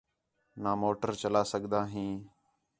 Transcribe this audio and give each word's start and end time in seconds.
نا 0.61 0.71
موٹر 0.81 1.09
چَلا 1.21 1.41
سڳدا 1.51 1.81
ہیں 1.93 2.13